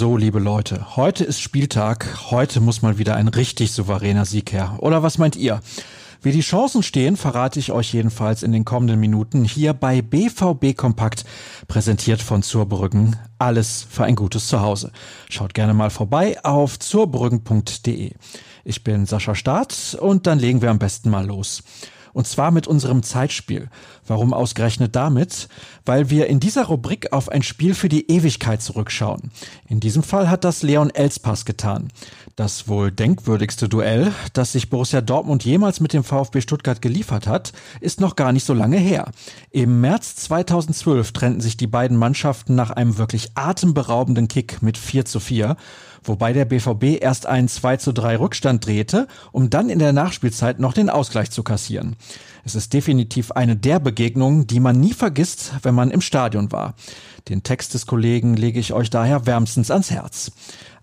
[0.00, 2.30] So, liebe Leute, heute ist Spieltag.
[2.30, 4.78] Heute muss mal wieder ein richtig souveräner Sieg her.
[4.78, 5.60] Oder was meint ihr?
[6.22, 10.74] Wie die Chancen stehen, verrate ich euch jedenfalls in den kommenden Minuten hier bei BVB
[10.74, 11.26] Kompakt,
[11.68, 13.16] präsentiert von Zurbrüggen.
[13.38, 14.90] Alles für ein gutes Zuhause.
[15.28, 18.12] Schaut gerne mal vorbei auf zurbrüggen.de.
[18.64, 21.62] Ich bin Sascha Staat und dann legen wir am besten mal los.
[22.12, 23.68] Und zwar mit unserem Zeitspiel.
[24.06, 25.48] Warum ausgerechnet damit?
[25.84, 29.30] Weil wir in dieser Rubrik auf ein Spiel für die Ewigkeit zurückschauen.
[29.68, 31.88] In diesem Fall hat das Leon Elspass getan.
[32.36, 37.52] Das wohl denkwürdigste Duell, das sich Borussia Dortmund jemals mit dem VfB Stuttgart geliefert hat,
[37.80, 39.10] ist noch gar nicht so lange her.
[39.50, 45.04] Im März 2012 trennten sich die beiden Mannschaften nach einem wirklich atemberaubenden Kick mit 4
[45.04, 45.56] zu 4
[46.04, 50.60] wobei der BVB erst einen 2 zu 3 Rückstand drehte, um dann in der Nachspielzeit
[50.60, 51.96] noch den Ausgleich zu kassieren.
[52.44, 56.74] Es ist definitiv eine der Begegnungen, die man nie vergisst, wenn man im Stadion war.
[57.28, 60.32] Den Text des Kollegen lege ich euch daher wärmstens ans Herz.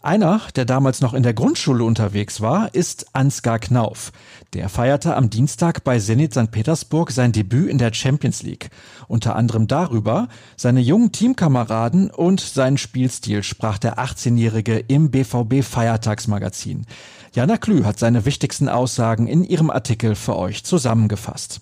[0.08, 4.12] Einer, der damals noch in der Grundschule unterwegs war, ist Ansgar Knauf.
[4.54, 6.52] Der feierte am Dienstag bei Zenit St.
[6.52, 8.70] Petersburg sein Debüt in der Champions League.
[9.08, 16.86] Unter anderem darüber, seine jungen Teamkameraden und seinen Spielstil sprach der 18-Jährige im BVB Feiertagsmagazin.
[17.34, 21.62] Jana Klü hat seine wichtigsten Aussagen in ihrem Artikel für euch zusammengefasst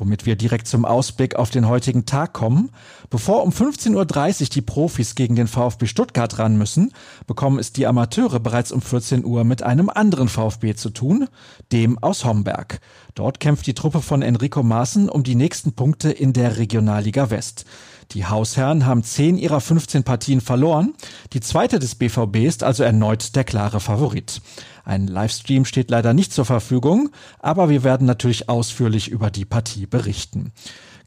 [0.00, 2.70] womit wir direkt zum Ausblick auf den heutigen Tag kommen.
[3.10, 6.92] Bevor um 15.30 Uhr die Profis gegen den VfB Stuttgart ran müssen,
[7.26, 11.28] bekommen es die Amateure bereits um 14 Uhr mit einem anderen VfB zu tun,
[11.72, 12.80] dem aus Homberg.
[13.14, 17.64] Dort kämpft die Truppe von Enrico Maaßen um die nächsten Punkte in der Regionalliga West.
[18.12, 20.94] Die Hausherren haben 10 ihrer 15 Partien verloren.
[21.32, 24.40] Die zweite des BVB ist also erneut der klare Favorit.
[24.84, 29.86] Ein Livestream steht leider nicht zur Verfügung, aber wir werden natürlich ausführlich über die Partie
[29.86, 30.52] berichten.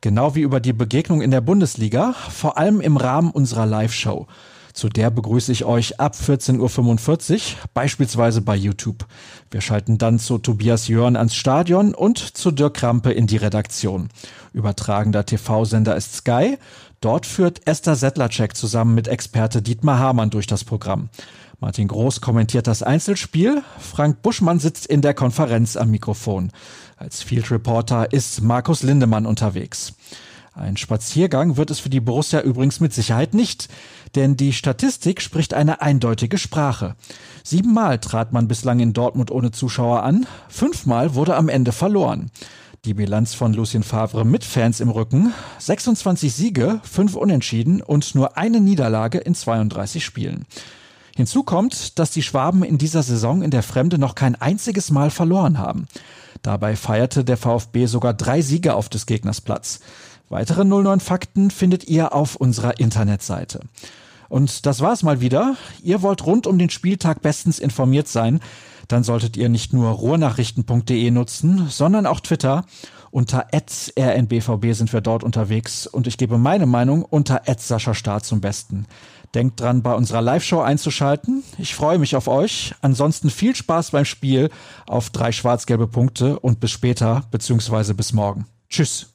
[0.02, 4.28] Genau wie über die Begegnung in der Bundesliga, vor allem im Rahmen unserer Live-Show.
[4.74, 7.40] Zu der begrüße ich euch ab 14.45 Uhr,
[7.74, 9.06] beispielsweise bei YouTube.
[9.52, 14.10] Wir schalten dann zu Tobias Jörn ans Stadion und zu Dirk Krampe in die Redaktion.
[14.54, 16.58] Übertragender TV-Sender ist Sky.
[17.02, 21.10] Dort führt Esther Sedlacek zusammen mit Experte Dietmar Hamann durch das Programm.
[21.62, 23.64] Martin Groß kommentiert das Einzelspiel.
[23.80, 26.52] Frank Buschmann sitzt in der Konferenz am Mikrofon.
[26.98, 29.94] Als Field Reporter ist Markus Lindemann unterwegs.
[30.54, 33.70] Ein Spaziergang wird es für die Borussia übrigens mit Sicherheit nicht,
[34.16, 36.96] denn die Statistik spricht eine eindeutige Sprache.
[37.44, 42.32] Siebenmal trat man bislang in Dortmund ohne Zuschauer an, fünfmal wurde am Ende verloren.
[42.86, 48.38] Die Bilanz von Lucien Favre mit Fans im Rücken, 26 Siege, 5 Unentschieden und nur
[48.38, 50.46] eine Niederlage in 32 Spielen.
[51.14, 55.10] Hinzu kommt, dass die Schwaben in dieser Saison in der Fremde noch kein einziges Mal
[55.10, 55.88] verloren haben.
[56.42, 59.82] Dabei feierte der VfB sogar drei Siege auf des Gegners Platz.
[60.30, 63.60] Weitere 09 Fakten findet ihr auf unserer Internetseite.
[64.30, 65.58] Und das war's mal wieder.
[65.84, 68.40] Ihr wollt rund um den Spieltag bestens informiert sein.
[68.90, 72.66] Dann solltet ihr nicht nur ruhrnachrichten.de nutzen, sondern auch Twitter.
[73.12, 78.42] Unter rnbvb sind wir dort unterwegs und ich gebe meine Meinung unter Sascha Staat zum
[78.42, 78.86] Besten.
[79.36, 81.44] Denkt dran, bei unserer Live-Show einzuschalten.
[81.60, 82.74] Ich freue mich auf euch.
[82.82, 84.50] Ansonsten viel Spaß beim Spiel
[84.88, 88.48] auf drei schwarz-gelbe Punkte und bis später, beziehungsweise bis morgen.
[88.70, 89.08] Tschüss.